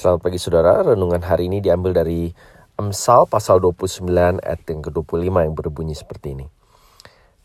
[0.00, 2.32] Selamat pagi saudara, renungan hari ini diambil dari
[2.80, 4.08] Amsal pasal 29
[4.40, 6.48] ayat yang ke-25 yang berbunyi seperti ini.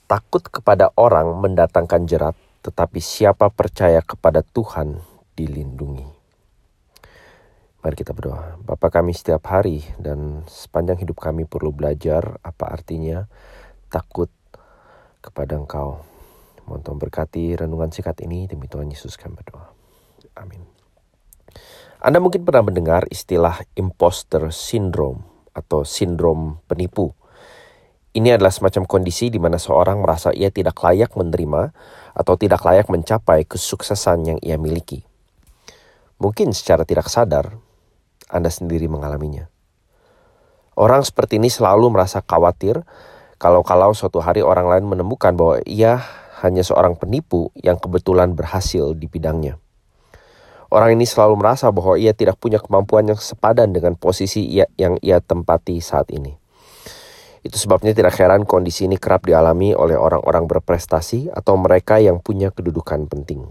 [0.07, 2.31] Takut kepada orang mendatangkan jerat,
[2.63, 5.03] tetapi siapa percaya kepada Tuhan
[5.35, 6.07] dilindungi.
[7.83, 8.55] Mari kita berdoa.
[8.63, 13.27] Bapa kami setiap hari dan sepanjang hidup kami perlu belajar apa artinya
[13.91, 14.31] takut
[15.19, 16.07] kepada Engkau.
[16.71, 19.75] Mohon Tuhan berkati renungan sikat ini demi Tuhan Yesus kami berdoa.
[20.39, 20.74] Amin.
[22.05, 25.25] Anda mungkin pernah mendengar istilah imposter syndrome
[25.57, 27.17] atau sindrom penipu.
[28.13, 31.73] Ini adalah semacam kondisi di mana seorang merasa ia tidak layak menerima
[32.13, 35.01] atau tidak layak mencapai kesuksesan yang ia miliki.
[36.21, 37.57] Mungkin secara tidak sadar,
[38.29, 39.49] Anda sendiri mengalaminya.
[40.77, 42.85] Orang seperti ini selalu merasa khawatir
[43.41, 46.05] kalau-kalau suatu hari orang lain menemukan bahwa ia
[46.45, 49.57] hanya seorang penipu yang kebetulan berhasil di bidangnya.
[50.73, 54.97] Orang ini selalu merasa bahwa ia tidak punya kemampuan yang sepadan dengan posisi ia, yang
[55.05, 56.33] ia tempati saat ini.
[57.45, 62.49] Itu sebabnya tidak heran kondisi ini kerap dialami oleh orang-orang berprestasi atau mereka yang punya
[62.49, 63.45] kedudukan penting.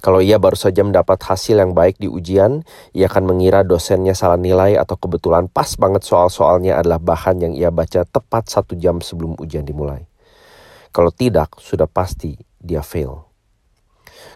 [0.00, 2.64] Kalau ia baru saja mendapat hasil yang baik di ujian,
[2.96, 7.68] ia akan mengira dosennya salah nilai atau kebetulan pas banget soal-soalnya adalah bahan yang ia
[7.68, 10.08] baca tepat satu jam sebelum ujian dimulai.
[10.92, 13.29] Kalau tidak, sudah pasti dia fail.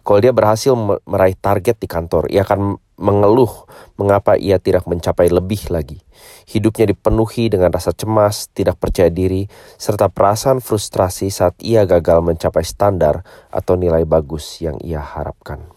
[0.04, 0.76] Kalau dia berhasil
[1.08, 3.66] meraih target di kantor, ia akan mengeluh
[3.98, 5.98] mengapa ia tidak mencapai lebih lagi.
[6.46, 12.62] Hidupnya dipenuhi dengan rasa cemas, tidak percaya diri, serta perasaan frustrasi saat ia gagal mencapai
[12.62, 15.73] standar atau nilai bagus yang ia harapkan.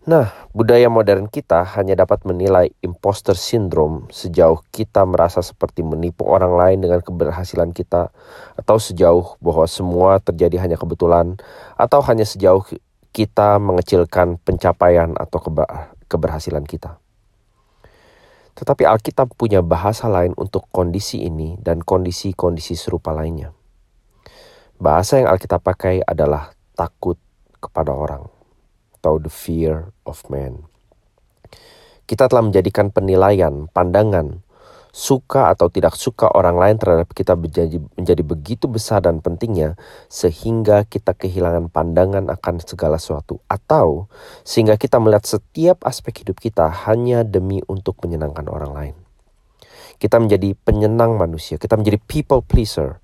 [0.00, 6.56] Nah, budaya modern kita hanya dapat menilai imposter syndrome sejauh kita merasa seperti menipu orang
[6.56, 8.08] lain dengan keberhasilan kita,
[8.56, 11.36] atau sejauh bahwa semua terjadi hanya kebetulan,
[11.76, 12.64] atau hanya sejauh
[13.12, 15.36] kita mengecilkan pencapaian atau
[16.08, 16.96] keberhasilan kita.
[18.56, 23.52] Tetapi Alkitab punya bahasa lain untuk kondisi ini dan kondisi-kondisi serupa lainnya.
[24.80, 27.20] Bahasa yang Alkitab pakai adalah takut
[27.60, 28.39] kepada orang
[29.00, 30.68] atau the fear of man.
[32.04, 34.44] Kita telah menjadikan penilaian, pandangan,
[34.92, 39.78] suka atau tidak suka orang lain terhadap kita menjadi, menjadi begitu besar dan pentingnya
[40.10, 44.10] sehingga kita kehilangan pandangan akan segala sesuatu atau
[44.42, 48.96] sehingga kita melihat setiap aspek hidup kita hanya demi untuk menyenangkan orang lain.
[49.96, 52.98] Kita menjadi penyenang manusia, kita menjadi people pleaser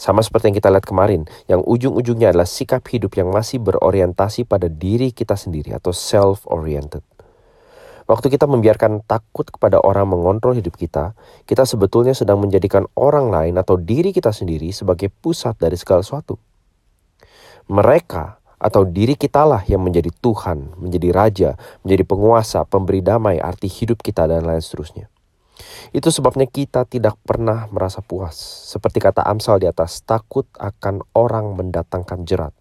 [0.00, 4.72] sama seperti yang kita lihat kemarin, yang ujung-ujungnya adalah sikap hidup yang masih berorientasi pada
[4.72, 7.04] diri kita sendiri atau self-oriented.
[8.08, 11.12] Waktu kita membiarkan takut kepada orang mengontrol hidup kita,
[11.44, 16.40] kita sebetulnya sedang menjadikan orang lain atau diri kita sendiri sebagai pusat dari segala sesuatu.
[17.68, 21.50] Mereka atau diri kitalah yang menjadi Tuhan, menjadi Raja,
[21.84, 25.12] menjadi penguasa, pemberi damai, arti hidup kita, dan lain seterusnya.
[25.90, 28.36] Itu sebabnya kita tidak pernah merasa puas.
[28.70, 32.54] Seperti kata Amsal di atas, takut akan orang mendatangkan jerat.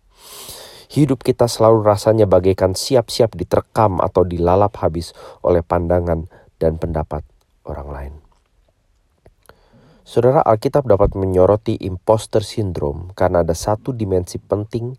[0.89, 5.13] Hidup kita selalu rasanya bagaikan siap-siap diterkam atau dilalap habis
[5.45, 6.25] oleh pandangan
[6.57, 7.21] dan pendapat
[7.69, 8.13] orang lain.
[10.01, 14.97] Saudara Alkitab dapat menyoroti imposter syndrome karena ada satu dimensi penting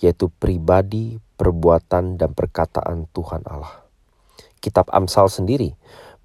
[0.00, 3.84] yaitu pribadi, perbuatan, dan perkataan Tuhan Allah.
[4.64, 5.76] Kitab Amsal sendiri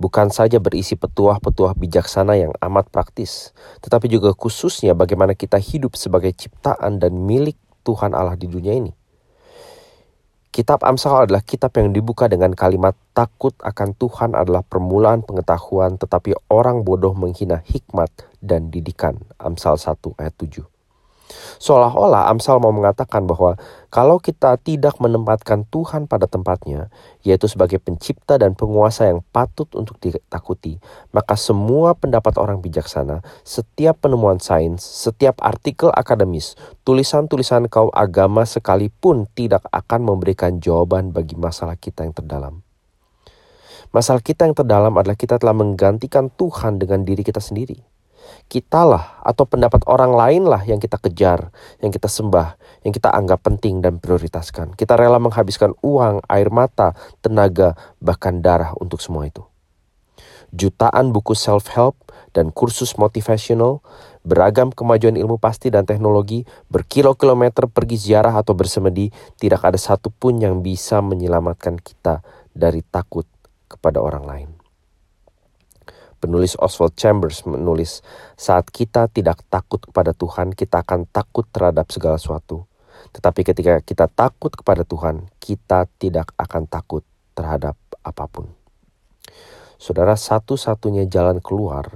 [0.01, 3.53] bukan saja berisi petuah-petuah bijaksana yang amat praktis,
[3.85, 7.53] tetapi juga khususnya bagaimana kita hidup sebagai ciptaan dan milik
[7.85, 8.89] Tuhan Allah di dunia ini.
[10.51, 16.35] Kitab Amsal adalah kitab yang dibuka dengan kalimat takut akan Tuhan adalah permulaan pengetahuan tetapi
[16.51, 18.11] orang bodoh menghina hikmat
[18.43, 19.15] dan didikan.
[19.39, 20.80] Amsal 1 ayat 7.
[21.61, 23.53] Seolah-olah Amsal mau mengatakan bahwa
[23.93, 26.89] kalau kita tidak menempatkan Tuhan pada tempatnya,
[27.21, 30.81] yaitu sebagai pencipta dan penguasa yang patut untuk ditakuti,
[31.13, 39.29] maka semua pendapat orang bijaksana, setiap penemuan sains, setiap artikel akademis, tulisan-tulisan kaum agama sekalipun
[39.37, 42.65] tidak akan memberikan jawaban bagi masalah kita yang terdalam.
[43.93, 47.90] Masalah kita yang terdalam adalah kita telah menggantikan Tuhan dengan diri kita sendiri
[48.51, 53.41] kitalah atau pendapat orang lain lah yang kita kejar, yang kita sembah, yang kita anggap
[53.45, 54.75] penting dan prioritaskan.
[54.75, 59.45] Kita rela menghabiskan uang, air mata, tenaga, bahkan darah untuk semua itu.
[60.51, 61.95] Jutaan buku self-help
[62.35, 63.79] dan kursus motivational,
[64.27, 70.59] beragam kemajuan ilmu pasti dan teknologi, berkilo-kilometer pergi ziarah atau bersemedi, tidak ada satupun yang
[70.59, 72.19] bisa menyelamatkan kita
[72.51, 73.23] dari takut
[73.71, 74.60] kepada orang lain.
[76.21, 78.05] Penulis Oswald Chambers menulis,
[78.37, 82.69] saat kita tidak takut kepada Tuhan, kita akan takut terhadap segala sesuatu.
[83.09, 87.01] Tetapi ketika kita takut kepada Tuhan, kita tidak akan takut
[87.33, 87.73] terhadap
[88.05, 88.53] apa pun.
[89.81, 91.89] Saudara, satu-satunya jalan keluar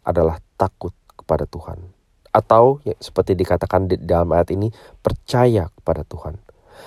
[0.00, 1.92] adalah takut kepada Tuhan.
[2.32, 4.72] Atau ya, seperti dikatakan di dalam ayat ini,
[5.04, 6.40] percaya kepada Tuhan.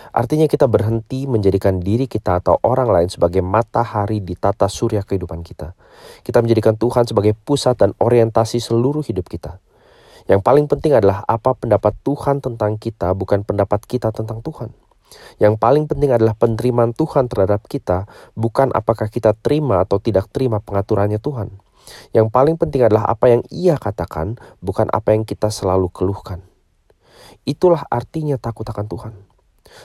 [0.10, 5.46] Artinya kita berhenti menjadikan diri kita atau orang lain sebagai matahari di tata surya kehidupan
[5.46, 5.78] kita.
[6.26, 9.62] Kita menjadikan Tuhan sebagai pusat dan orientasi seluruh hidup kita.
[10.30, 14.70] Yang paling penting adalah apa pendapat Tuhan tentang kita, bukan pendapat kita tentang Tuhan.
[15.42, 18.06] Yang paling penting adalah penerimaan Tuhan terhadap kita,
[18.38, 21.50] bukan apakah kita terima atau tidak terima pengaturannya Tuhan.
[22.14, 26.46] Yang paling penting adalah apa yang Ia katakan, bukan apa yang kita selalu keluhkan.
[27.50, 29.14] Itulah artinya takut akan Tuhan.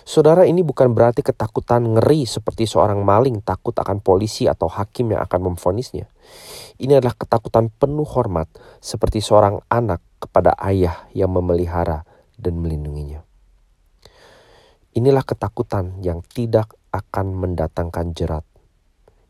[0.05, 5.23] Saudara, ini bukan berarti ketakutan ngeri seperti seorang maling takut akan polisi atau hakim yang
[5.23, 6.09] akan memfonisnya.
[6.81, 8.49] Ini adalah ketakutan penuh hormat
[8.81, 12.03] seperti seorang anak kepada ayah yang memelihara
[12.41, 13.23] dan melindunginya.
[14.95, 18.47] Inilah ketakutan yang tidak akan mendatangkan jerat.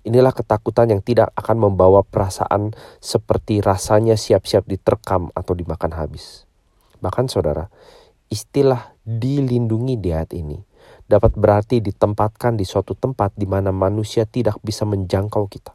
[0.05, 6.45] Inilah ketakutan yang tidak akan membawa perasaan seperti rasanya siap-siap diterkam atau dimakan habis.
[7.01, 7.73] Bahkan saudara,
[8.33, 10.57] Istilah dilindungi di ayat ini
[11.09, 15.73] dapat berarti ditempatkan di suatu tempat di mana manusia tidak bisa menjangkau kita.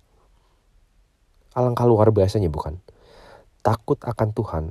[1.53, 2.77] Alangkah luar biasanya bukan?
[3.61, 4.65] Takut akan Tuhan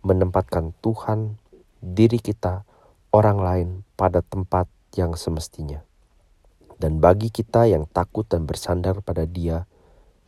[0.00, 1.36] menempatkan Tuhan,
[1.80, 2.64] diri kita,
[3.12, 3.68] orang lain
[4.00, 4.64] pada tempat
[4.96, 5.84] yang semestinya.
[6.80, 9.68] Dan bagi kita yang takut dan bersandar pada Dia,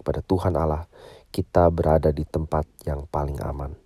[0.04, 0.84] pada Tuhan Allah,
[1.32, 3.81] kita berada di tempat yang paling aman.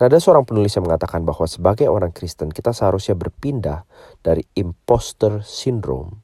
[0.00, 3.84] Nah, ada seorang penulis yang mengatakan bahwa sebagai orang Kristen kita seharusnya berpindah
[4.20, 6.20] dari imposter syndrome,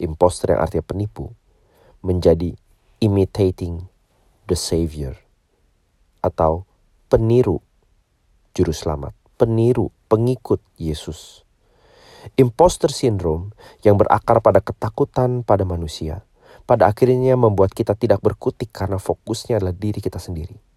[0.00, 1.32] imposter yang artinya penipu,
[2.00, 2.54] menjadi
[3.02, 3.86] imitating
[4.46, 5.18] the Savior
[6.22, 6.66] atau
[7.08, 7.60] peniru
[8.52, 11.46] juru selamat, peniru pengikut Yesus.
[12.34, 13.54] Imposter syndrome
[13.86, 16.26] yang berakar pada ketakutan pada manusia,
[16.66, 20.67] pada akhirnya membuat kita tidak berkutik karena fokusnya adalah diri kita sendiri.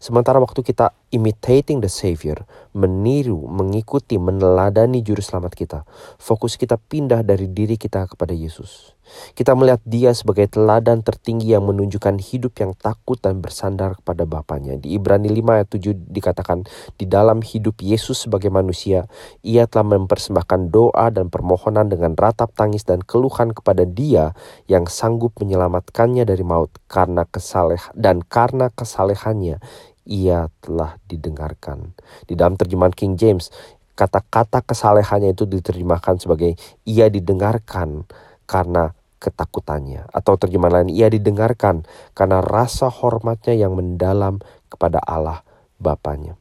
[0.00, 5.78] Sementara waktu kita imitating the Savior, meniru, mengikuti, meneladani juru selamat kita,
[6.16, 8.96] fokus kita pindah dari diri kita kepada Yesus.
[9.34, 14.78] Kita melihat dia sebagai teladan tertinggi yang menunjukkan hidup yang takut dan bersandar kepada Bapaknya.
[14.78, 16.62] Di Ibrani 5 ayat 7 dikatakan,
[16.94, 19.10] di dalam hidup Yesus sebagai manusia,
[19.42, 24.30] ia telah mempersembahkan doa dan permohonan dengan ratap tangis dan keluhan kepada dia
[24.70, 29.58] yang sanggup menyelamatkannya dari maut karena kesaleh dan karena kesalehannya
[30.04, 31.92] ia telah didengarkan.
[32.24, 33.52] Di dalam terjemahan King James,
[33.98, 36.56] kata-kata kesalehannya itu diterjemahkan sebagai
[36.88, 38.08] ia didengarkan
[38.48, 40.08] karena ketakutannya.
[40.10, 41.84] Atau terjemahan lain, ia didengarkan
[42.16, 44.40] karena rasa hormatnya yang mendalam
[44.72, 45.44] kepada Allah
[45.76, 46.40] Bapaknya.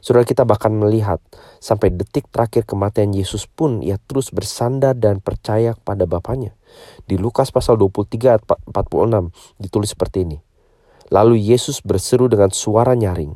[0.00, 1.20] Saudara kita bahkan melihat
[1.60, 6.56] sampai detik terakhir kematian Yesus pun ia terus bersandar dan percaya kepada Bapaknya.
[7.04, 9.28] Di Lukas pasal 23 ayat 46
[9.60, 10.38] ditulis seperti ini.
[11.10, 13.34] Lalu Yesus berseru dengan suara nyaring,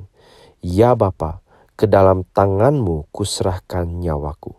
[0.63, 1.43] Ya Bapa,
[1.75, 4.55] ke dalam tanganmu kuserahkan nyawaku.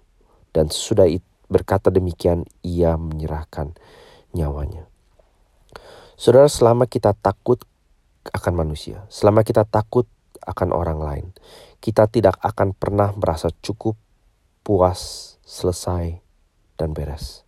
[0.51, 1.07] Dan sesudah
[1.47, 3.71] berkata demikian, ia menyerahkan
[4.35, 4.87] nyawanya.
[6.19, 7.63] Saudara, selama kita takut
[8.35, 10.07] akan manusia, selama kita takut
[10.43, 11.27] akan orang lain,
[11.79, 13.95] kita tidak akan pernah merasa cukup,
[14.63, 16.19] puas, selesai,
[16.75, 17.44] dan beres.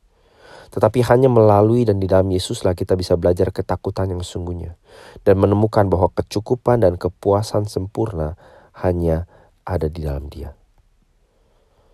[0.67, 4.75] Tetapi hanya melalui dan di dalam Yesuslah kita bisa belajar ketakutan yang sesungguhnya
[5.23, 8.35] dan menemukan bahwa kecukupan dan kepuasan sempurna
[8.83, 9.25] hanya
[9.63, 10.51] ada di dalam Dia.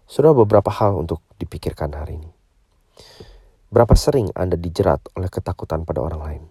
[0.09, 2.31] Sudah beberapa hal untuk dipikirkan hari ini.
[3.73, 6.43] Berapa sering Anda dijerat oleh ketakutan pada orang lain?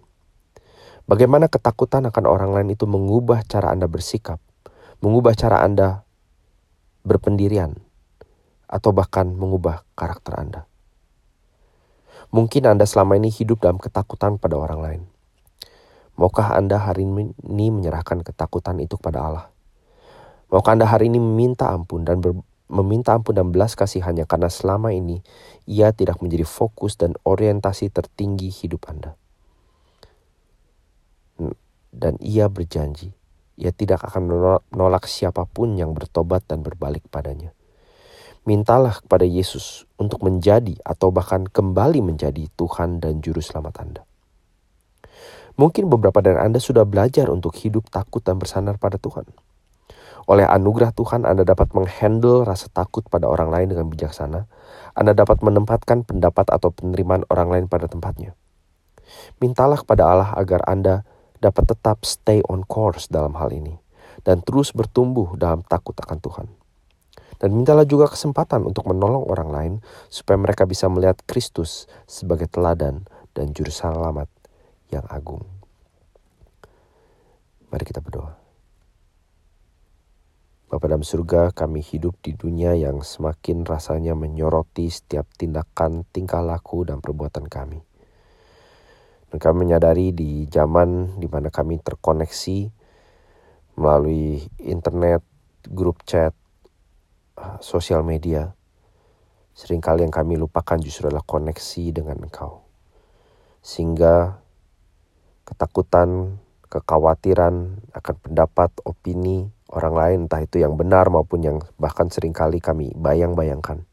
[1.07, 4.39] Bagaimana ketakutan akan orang lain itu mengubah cara Anda bersikap,
[4.99, 6.03] mengubah cara Anda
[7.07, 7.79] berpendirian,
[8.67, 10.61] atau bahkan mengubah karakter Anda?
[12.33, 15.01] Mungkin Anda selama ini hidup dalam ketakutan pada orang lain.
[16.17, 19.45] Maukah Anda hari ini menyerahkan ketakutan itu kepada Allah?
[20.49, 22.33] Maukah Anda hari ini meminta ampun dan ber,
[22.73, 25.21] meminta ampun dan belas kasihannya karena selama ini
[25.69, 29.13] ia tidak menjadi fokus dan orientasi tertinggi hidup Anda.
[31.93, 33.13] Dan ia berjanji,
[33.61, 34.25] ia tidak akan
[34.73, 37.53] menolak siapa pun yang bertobat dan berbalik padanya.
[38.43, 44.03] Mintalah kepada Yesus untuk menjadi atau bahkan kembali menjadi Tuhan dan Juru Selamat Anda.
[45.55, 49.31] Mungkin beberapa dari Anda sudah belajar untuk hidup takut dan bersandar pada Tuhan.
[50.27, 54.43] Oleh anugerah Tuhan, Anda dapat menghandle rasa takut pada orang lain dengan bijaksana.
[54.91, 58.35] Anda dapat menempatkan pendapat atau penerimaan orang lain pada tempatnya.
[59.39, 61.07] Mintalah kepada Allah agar Anda
[61.39, 63.79] dapat tetap stay on course dalam hal ini
[64.27, 66.47] dan terus bertumbuh dalam takut akan Tuhan.
[67.43, 69.73] Dan mintalah juga kesempatan untuk menolong orang lain
[70.07, 73.03] supaya mereka bisa melihat Kristus sebagai teladan
[73.35, 74.31] dan juru selamat
[74.87, 75.43] yang agung.
[77.67, 78.39] Mari kita berdoa.
[80.71, 86.87] Bapa dalam surga, kami hidup di dunia yang semakin rasanya menyoroti setiap tindakan, tingkah laku,
[86.87, 87.83] dan perbuatan kami.
[89.29, 92.71] Dan kami menyadari di zaman di mana kami terkoneksi
[93.75, 95.21] melalui internet,
[95.67, 96.33] grup chat,
[97.59, 98.53] sosial media,
[99.53, 102.65] sering kali yang kami lupakan justru adalah koneksi dengan Engkau.
[103.63, 104.41] Sehingga
[105.45, 112.33] ketakutan, kekhawatiran akan pendapat, opini, orang lain, entah itu yang benar maupun yang bahkan sering
[112.33, 113.85] kali kami bayang-bayangkan.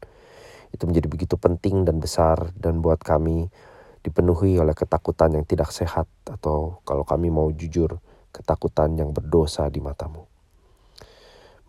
[0.71, 3.51] Itu menjadi begitu penting dan besar dan buat kami
[4.01, 8.01] dipenuhi oleh ketakutan yang tidak sehat atau kalau kami mau jujur,
[8.33, 10.30] ketakutan yang berdosa di matamu.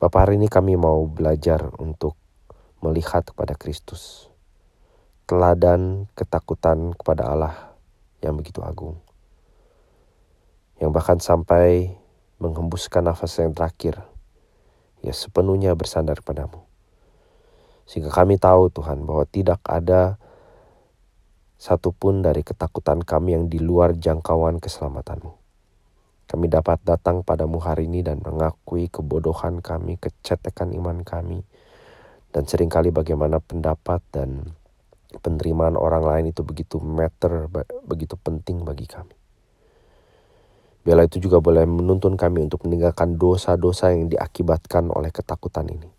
[0.03, 2.19] Bapak hari ini kami mau belajar untuk
[2.83, 4.27] melihat kepada Kristus.
[5.31, 7.79] Teladan ketakutan kepada Allah
[8.19, 8.99] yang begitu agung.
[10.83, 11.95] Yang bahkan sampai
[12.43, 14.03] menghembuskan nafas yang terakhir,
[15.07, 16.67] ya sepenuhnya bersandar padamu.
[17.87, 20.19] Sehingga kami tahu Tuhan bahwa tidak ada
[21.63, 25.42] satupun dari ketakutan kami yang di luar jangkauan keselamatanmu.
[26.33, 31.45] Kami dapat datang padamu hari ini dan mengakui kebodohan kami, kecetekan iman kami,
[32.33, 34.57] dan sering kali bagaimana pendapat dan
[35.21, 37.53] penerimaan orang lain itu begitu matter,
[37.85, 39.13] begitu penting bagi kami.
[40.89, 45.93] Biarlah itu juga boleh menuntun kami untuk meninggalkan dosa-dosa yang diakibatkan oleh ketakutan ini.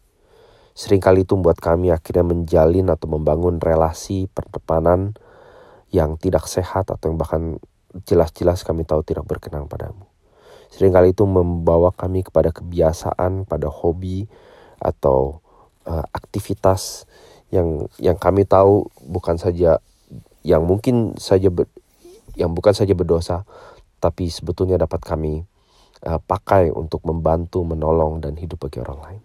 [0.74, 5.14] Seringkali itu membuat kami akhirnya menjalin atau membangun relasi perdepanan
[5.94, 7.62] yang tidak sehat atau yang bahkan
[8.10, 10.10] jelas-jelas kami tahu tidak berkenan padamu.
[10.74, 14.26] Seringkali itu membawa kami kepada kebiasaan, pada hobi
[14.82, 15.38] atau
[15.86, 17.06] uh, aktivitas
[17.54, 19.78] yang yang kami tahu bukan saja
[20.42, 21.70] yang mungkin saja ber,
[22.34, 23.46] yang bukan saja berdosa
[24.02, 25.46] tapi sebetulnya dapat kami
[26.04, 29.24] uh, pakai untuk membantu, menolong, dan hidup bagi orang lain.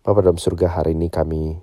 [0.00, 1.60] Bapak dalam surga hari ini kami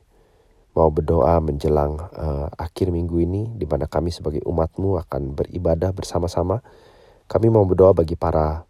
[0.78, 6.62] mau berdoa menjelang uh, akhir minggu ini di mana kami sebagai umatmu akan beribadah bersama-sama.
[7.32, 8.68] Kami mau berdoa bagi para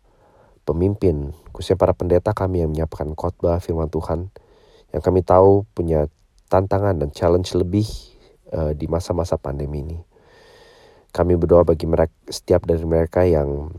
[0.69, 4.29] pemimpin, khususnya para pendeta kami yang menyiapkan khotbah firman Tuhan
[4.93, 6.05] yang kami tahu punya
[6.45, 7.89] tantangan dan challenge lebih
[8.53, 9.97] uh, di masa-masa pandemi ini.
[11.09, 13.73] Kami berdoa bagi mereka setiap dari mereka yang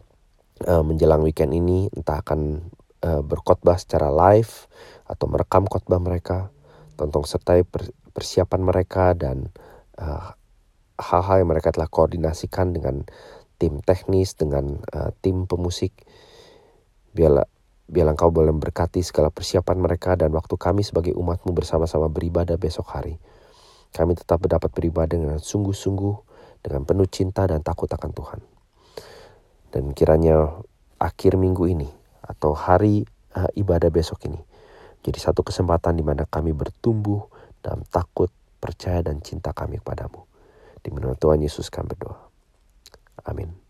[0.67, 2.67] uh, menjelang weekend ini entah akan
[3.07, 4.67] uh, berkhotbah secara live
[5.07, 6.51] atau merekam khotbah mereka,
[6.99, 7.63] tentang sertai
[8.13, 9.49] persiapan mereka dan
[9.97, 10.35] hal
[11.03, 13.03] hal-hal yang mereka telah koordinasikan dengan
[13.63, 15.95] tim teknis dengan uh, tim pemusik.
[17.15, 17.47] Biarlah
[17.87, 22.91] biarlah engkau boleh memberkati segala persiapan mereka dan waktu kami sebagai umatmu bersama-sama beribadah besok
[22.91, 23.23] hari.
[23.95, 26.15] Kami tetap dapat beribadah dengan sungguh-sungguh
[26.67, 28.41] dengan penuh cinta dan takut akan Tuhan.
[29.71, 30.59] Dan kiranya
[30.99, 31.87] akhir minggu ini
[32.27, 33.07] atau hari
[33.39, 34.43] uh, ibadah besok ini
[35.03, 37.27] jadi satu kesempatan di mana kami bertumbuh
[37.59, 38.31] dalam takut,
[38.63, 40.23] percaya dan cinta kami kepadamu.
[40.79, 42.32] Di mana Tuhan Yesus kami berdoa.
[43.27, 43.63] Amin.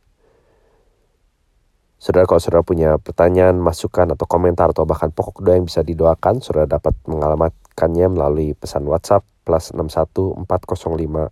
[2.03, 6.43] Saudara kalau saudara punya pertanyaan, masukan atau komentar atau bahkan pokok doa yang bisa didoakan,
[6.43, 11.31] saudara dapat mengalamatkannya melalui pesan WhatsApp plus 61 405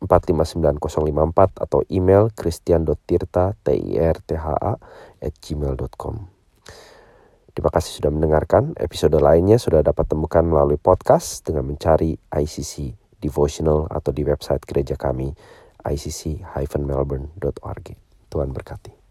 [0.00, 4.72] 459054 atau email christian.tirta t i r t h a
[5.20, 6.14] at gmail.com.
[7.56, 8.76] Terima kasih sudah mendengarkan.
[8.76, 14.96] Episode lainnya sudah dapat temukan melalui podcast dengan mencari ICC Devotional atau di website gereja
[14.96, 15.32] kami
[15.86, 17.86] icc-melbourne.org.
[18.26, 19.05] Tuhan berkati.